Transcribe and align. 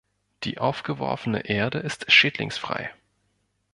Die 0.45 0.57
aufgeworfene 0.57 1.45
Erde 1.47 1.77
ist 1.77 2.11
schädlingsfrei. 2.11 2.89